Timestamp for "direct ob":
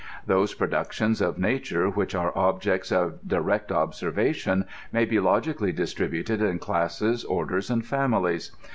3.27-3.91